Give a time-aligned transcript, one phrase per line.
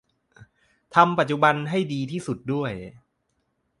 [0.95, 2.71] ทำปัจจุบันให้ดีที่สุดด้วย